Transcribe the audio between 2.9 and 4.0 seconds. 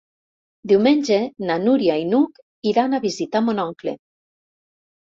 a visitar mon oncle.